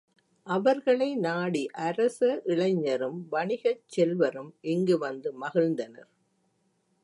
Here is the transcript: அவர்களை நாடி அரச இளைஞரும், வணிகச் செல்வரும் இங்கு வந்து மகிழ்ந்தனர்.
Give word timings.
அவர்களை 0.47 1.15
நாடி 1.15 1.67
அரச 1.81 2.41
இளைஞரும், 2.43 3.27
வணிகச் 3.31 3.83
செல்வரும் 3.87 4.53
இங்கு 4.61 4.97
வந்து 4.97 5.31
மகிழ்ந்தனர். 5.41 6.09